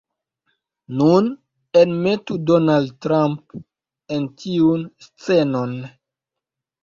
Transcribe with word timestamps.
Nun, 0.99 1.27
enmetu 1.81 2.37
Donald 2.51 2.95
Trump 3.05 3.55
en 4.17 4.25
tiun 4.45 4.87
scenon 5.09 5.77